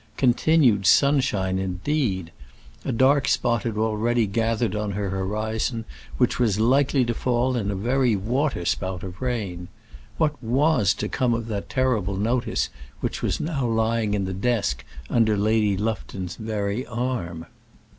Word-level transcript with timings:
Continued 0.17 0.87
sunshine 0.87 1.59
indeed! 1.59 2.31
A 2.83 2.91
dark 2.91 3.27
spot 3.27 3.61
had 3.61 3.77
already 3.77 4.25
gathered 4.25 4.75
on 4.75 4.93
her 4.93 5.11
horizon 5.11 5.85
which 6.17 6.39
was 6.39 6.59
likely 6.59 7.05
to 7.05 7.13
fall 7.13 7.55
in 7.55 7.69
a 7.69 7.75
very 7.75 8.15
waterspout 8.15 9.03
of 9.03 9.21
rain. 9.21 9.67
What 10.17 10.41
was 10.41 10.95
to 10.95 11.07
come 11.07 11.35
of 11.35 11.45
that 11.49 11.69
terrible 11.69 12.17
notice 12.17 12.69
which 12.99 13.21
was 13.21 13.39
now 13.39 13.67
lying 13.67 14.15
in 14.15 14.25
the 14.25 14.33
desk 14.33 14.83
under 15.07 15.37
Lady 15.37 15.77
Lufton's 15.77 16.35
very 16.35 16.83
arm? 16.87 17.45